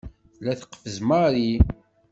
[0.35, 1.51] Tella teqfez Mary.